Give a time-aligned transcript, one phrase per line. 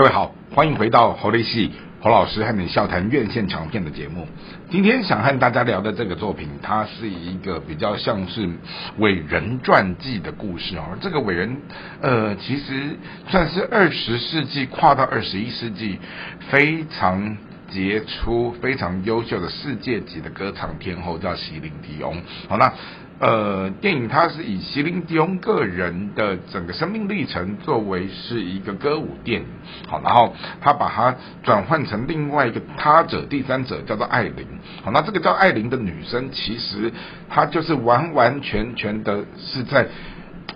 [0.00, 4.26] 各位好，欢迎回到侯雷戏侯老师和你笑谈院线长片的节目。
[4.70, 8.48] 今天想和大家聊的这个作品，它是一个比较像是
[8.96, 10.96] 伟人传记的故事哦。
[11.02, 11.54] 这个伟人，
[12.00, 12.96] 呃，其实
[13.28, 15.98] 算是二十世纪跨到二十一世纪
[16.48, 17.36] 非常
[17.68, 22.16] 杰出、非常优秀的世界级的歌唱天后，叫席琳迪翁。
[22.48, 22.72] 好，那。
[23.20, 29.46] 呃，电影它是以席琳迪翁个人的整个生命历程作为是一个歌舞电影，
[29.86, 34.46] 好，然后他把它转换成另外一个他者第三者叫做艾琳，
[34.82, 36.90] 好，那这个叫艾琳的女生其实
[37.28, 39.86] 她就是完完全全的是在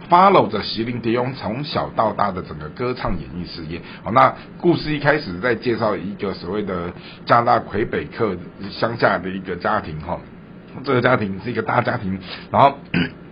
[0.09, 6.91] follow 着席琳迪翁从小到大的整个歌唱演艺事业，好，那故事一开始在介绍一个所谓的
[7.27, 8.34] 加拿大魁北克
[8.70, 10.19] 乡下的一个家庭，哈。
[10.83, 12.19] 这个家庭是一个大家庭，
[12.51, 12.78] 然后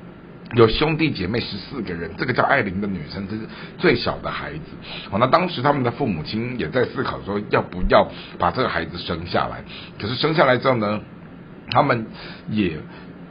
[0.54, 2.10] 有兄弟姐妹十四个人。
[2.16, 3.42] 这个叫艾琳的女生，这是
[3.78, 4.64] 最小的孩子。
[5.10, 8.06] 好，那当时他们的父母亲也在思考说，要不要
[8.38, 9.64] 把这个孩子生下来？
[10.00, 11.00] 可是生下来之后呢，
[11.70, 12.06] 他们
[12.50, 12.78] 也。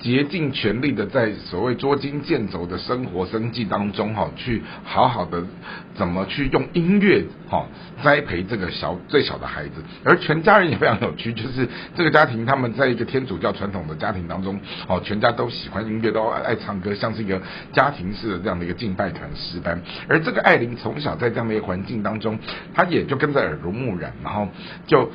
[0.01, 5.43] 竭尽全力的在所谓捉襟见肘的生活生计当中，哈，去好好的
[5.93, 7.67] 怎么去用音乐，哈，
[8.03, 9.73] 栽培这个小最小的孩子。
[10.03, 17.39] 而全家人也非常有趣， 就是这个家庭他们在一个天主教传统的家庭当中，哦，全家都喜欢音乐，都爱唱歌，像是一个
[17.71, 19.79] 家庭式的这样的一个敬拜团诗班。
[20.09, 22.39] 而这个艾琳从小在这样的一个环境当中，
[22.73, 24.47] 她也就跟着耳濡目染，然后
[24.87, 25.11] 就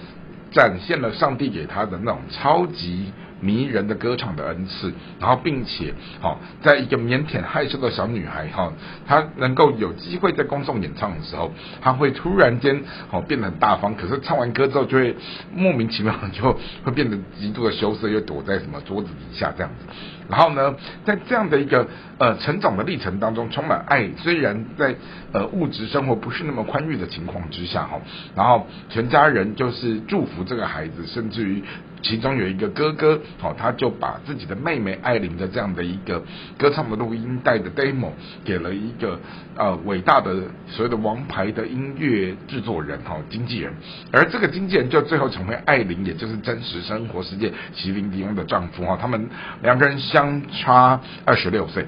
[0.52, 3.12] 展现了上帝给她的那种超级。
[3.40, 8.72] 迷人的歌唱的恩赐，然后并且，好，在一个腼腆害羞的小女孩，哈，
[9.06, 15.14] 她能够有机会在公众演唱的时候，她会突然间，好变得很大方，可是唱完歌之后，就会
[15.54, 19.86] 莫名其妙就会变得极度的羞涩，又躲在什么桌子底下这样子。
[20.28, 21.86] 然后呢，在这样的一个
[22.18, 24.96] 呃成长的历程当中，充满爱，虽然在
[25.32, 28.00] 呃物质生活不是那么宽裕的情况之下，哈，
[28.34, 31.62] 然后全家人就是祝福这个孩子，甚至于。
[32.06, 36.22] 其中有一个哥哥，好，他就把自己的妹妹艾琳的这样的一个
[36.56, 38.12] 歌唱的录音带的 demo
[38.44, 39.18] 给了一个
[39.56, 40.32] 呃伟大的
[40.68, 43.72] 所谓的王牌的音乐制作人，哈，经纪人，
[44.12, 49.28] 而这个经纪人就最后成为艾琳，也就是真实生活世界席琳迪翁的丈夫，哈，他们
[49.64, 51.84] 两个人相差二十六岁。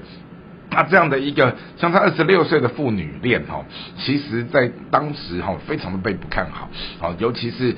[0.71, 3.65] 那这样的一个相差二十六岁的父女恋哈，
[3.97, 6.69] 其实在当时哈非常的被不看好，
[6.99, 7.75] 好尤其是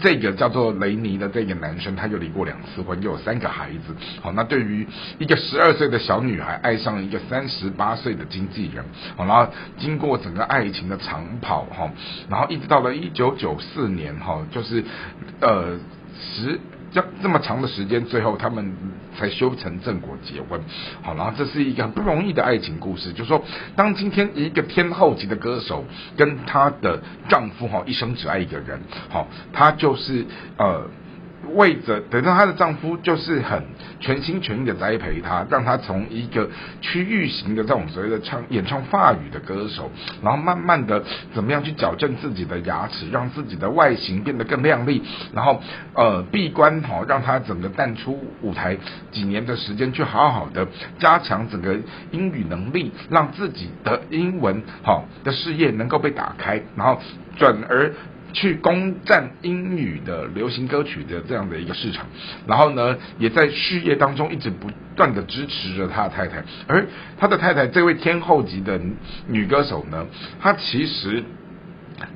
[0.00, 4.86] 这个叫做雷尼的这个男生，他就离过两次婚，又有三个孩子，好那对于
[5.18, 8.84] 一个十二岁的小女孩爱上一个三十八岁的经纪人，
[9.16, 11.90] 好然后经过整个爱情的长跑哈，
[12.28, 14.82] 然后一直到了一九九四年哈，就是
[15.40, 15.78] 呃
[16.34, 16.58] 十。
[16.94, 18.74] 这这么长的时间，最后他们
[19.18, 20.58] 才修成正果结婚。
[21.02, 23.12] 好，然后这是一个很不容易的爱情故事。
[23.12, 23.44] 就是说，
[23.74, 25.84] 当今天一个天后级的歌手
[26.16, 30.24] 跟她的丈夫哈一生只爱一个人，好，她就是
[30.56, 30.88] 呃。
[31.54, 33.62] 为着等到她的丈夫就是很
[34.00, 36.48] 全心全意的栽培她，让她从一个
[36.80, 39.90] 区域型的这种所谓的唱演唱法语的歌手，
[40.22, 41.02] 然后慢慢的
[41.34, 45.60] 怎么样去矫正自己的牙齿，让自己的外形变得更靓丽，然后
[45.94, 48.76] 呃闭关哈，让她整个淡出舞台
[49.12, 50.66] 几年的时间，去好好的
[50.98, 51.76] 加强整个
[52.10, 57.00] 英语能力，让自己的英文好的事业能够被打开，然后
[57.36, 57.92] 转而。
[58.34, 62.06] 去攻占英语的流行歌曲的这样的一个市场，
[62.46, 66.86] 然后呢，也在事业当中一直不断的支持着他的太太，而
[67.16, 68.78] 他的太太这位天后级的
[69.28, 70.06] 女歌手呢，
[70.40, 71.24] 她其实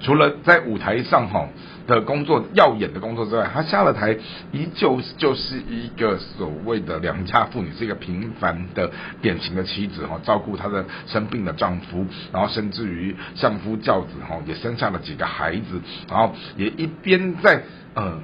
[0.00, 1.48] 除了在舞台上哈。
[1.88, 4.14] 的工作耀眼的工作之外，他下了台
[4.52, 8.90] 依旧就是一个所谓的良家妇女，是一个平凡的
[9.22, 17.62] 典型的妻子哈，照顾她的生病的丈夫，然后甚至于相夫教子哈，也生下了几个孩子，然后也一边在
[17.96, 18.20] 嗯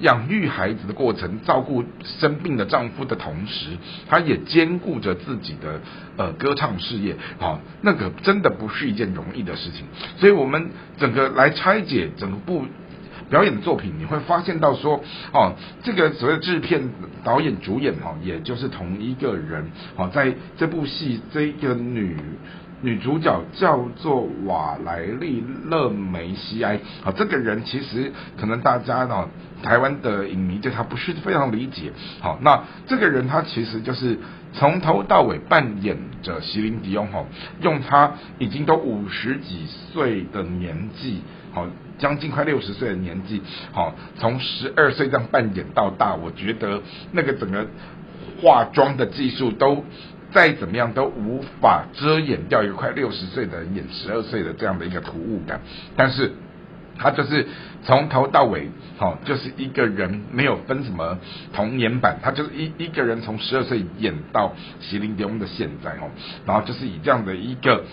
[0.00, 3.70] 养育孩子的过程，照顾生病的丈夫的同时，
[4.08, 5.80] 她也兼顾着自己的
[6.16, 9.86] 呃歌唱事业，好，那个真的不是一件容易的事情，
[10.18, 12.64] 所以我们整个来拆解整个部。
[13.28, 15.02] 表演的作品，你会发现到说，
[15.32, 16.90] 哦，这个所谓制片、
[17.24, 22.16] 导演、主演，哈，也就是同一个人，哦，在这部戏，这个女
[22.82, 29.28] 女主角叫做瓦莱丽·勒梅西埃，好，这个人其实可能大家呢，
[29.62, 34.18] 台湾的影迷对她不是非常理解，好，那这个人他其实就是
[34.52, 37.24] 从头到尾扮演着席琳迪翁，哈，
[37.62, 41.22] 用他已经都五十几岁的年纪。
[41.52, 43.40] 好，将近快六十岁的年纪，
[43.72, 46.82] 好，从十二岁这样扮演到大，我觉得
[47.12, 47.66] 那个整个
[48.42, 49.82] 化妆的技术都
[50.36, 55.62] 再怎么样都无法遮掩掉一个快六十岁的人演十二岁的这样的一个突兀感。
[55.96, 56.30] 但是
[56.98, 57.46] 他就是
[57.84, 61.18] 从头到尾，好，就是一个人没有分什么
[61.52, 66.10] 童年版，他就是一一个人从十二岁演到席琳迪翁的现在，哦，
[66.46, 67.84] 然后就是以这样的一个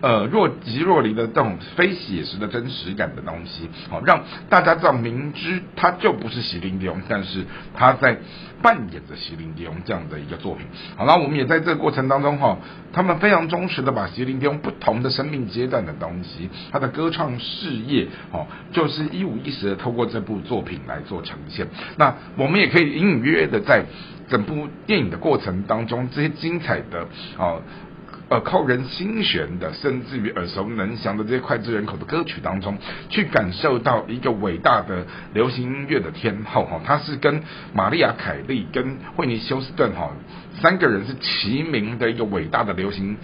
[0.00, 8.18] 呃若即若离的这种非写实的真实感的东西，好，让大家知道明知他就不是席琳迪翁，但是他在
[8.62, 10.66] 扮演着席琳迪翁这样的一个作品。
[10.96, 12.58] 好，那我们也在这个过程当中，哈，
[12.92, 18.46] 他们非常忠实的把席琳迪翁不同的生命阶段的东西，他的歌唱事业，哦。
[18.72, 21.66] 就是一五一十的透过这部作品来做呈现。
[21.96, 23.84] 那我们也可以隐隐约约的在
[24.28, 27.06] 整部电影的过程当中，这些精彩的
[27.38, 27.62] 哦
[28.28, 32.76] 呃扣人心弦的，甚至于耳熟能详的这些脍炙人口的歌曲当中，
[33.08, 37.42] 去感受到一个伟大的流行音乐的天后哈，她是跟
[37.72, 40.10] 玛丽亚凯莉跟惠妮休斯顿哈
[40.60, 43.16] 三个人是齐名的一个伟大的流行。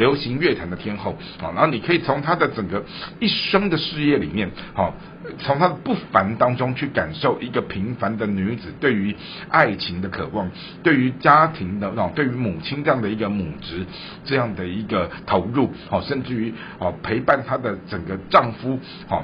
[0.00, 1.12] 流行乐坛的天后，
[1.42, 2.82] 啊，然后你可以从她的整个
[3.20, 4.94] 一生的事业里面，好，
[5.38, 9.14] 从她的不凡当中去感受一个平凡的女子对于
[9.50, 10.50] 爱情的渴望，
[10.82, 13.84] 对于家庭的，哦，对于母亲这样的一个母职
[14.24, 19.22] 这样的一个投入，好，甚至于哦陪伴她的整个丈夫，好，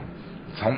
[0.56, 0.76] 从。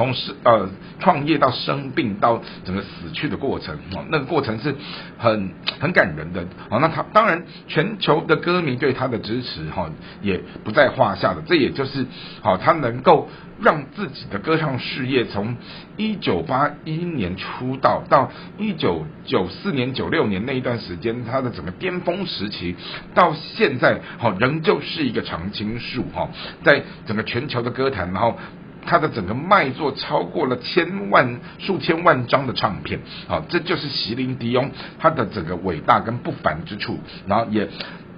[0.00, 0.66] 从生呃
[0.98, 4.74] 创业到生病到整个死去的过程哦，那个过程是
[5.18, 6.78] 很 很感人的哦。
[6.80, 9.90] 那他当然全球的歌迷对他的支持哈
[10.22, 12.06] 也不在话下的，这也就是
[12.40, 13.28] 好他能够
[13.60, 15.54] 让自己的歌唱事业从
[15.98, 22.74] 一九八一年出道到一九九四年九六年那一段时间，他的整个巅峰时期
[23.14, 26.30] 到现在好仍旧是一个常青树哈，
[26.64, 28.38] 在整个全球的歌坛，然后。
[28.90, 32.98] 他的整个卖座超过了千万、数千万张的唱片，
[33.28, 36.98] 好，这就是席琳迪翁他的整个伟大跟不凡之处。
[37.28, 37.68] 然后也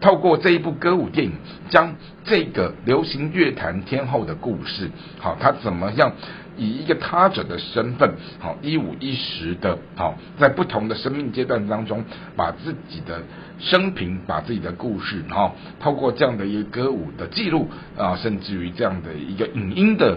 [0.01, 1.33] 透过这一部歌舞电影，
[1.69, 6.13] 将这个流行乐坛天后的故事，好，他怎么样
[6.57, 12.03] 以一个他者的身份，好一五一十的，好在不同的生命阶段当中，
[12.35, 13.21] 把自己的
[13.59, 17.69] 生平、把自己的故事，哈，透过这样的一个歌舞的记录
[17.99, 20.17] 啊，甚至于这样的一个影音的。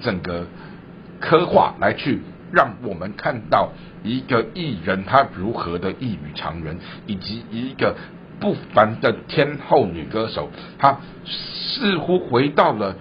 [0.00, 0.46] 整个
[1.20, 2.20] 刻画来去，
[2.52, 3.70] 让我们看到
[4.02, 7.96] 一个艺人他如何的异于常人，以及一个
[8.38, 12.94] 不凡的天后女歌手，她似乎回到了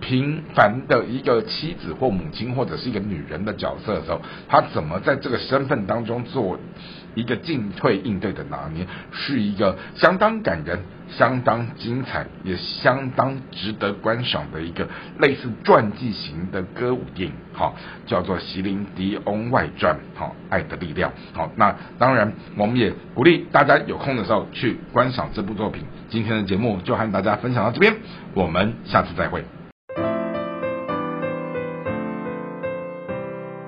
[0.00, 6.58] 平凡的一个妻子或母亲或者是一个女人的角色的时候，她怎么在这个身份当中做？
[7.16, 14.86] 一个进退应对的拿捏，是一个相当感人、相当精彩，也相当值得观赏的一个
[15.18, 17.74] 类似传记型的歌舞电影，好，
[18.06, 25.82] 叫做《席琳迪翁外传》，好，爱的力量，好，那当然，我们也鼓励大家有空的时候去观赏这部作品。
[26.10, 27.96] 今天的节目就和大家分享到这边，
[28.34, 29.44] 我们下次再会。